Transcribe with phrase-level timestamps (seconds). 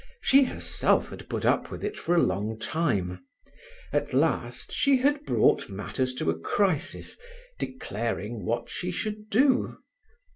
[0.19, 3.23] She herself had put up with it for a long time.
[3.93, 7.17] At last she had brought matters to a crisis,
[7.59, 9.77] declaring what she should do.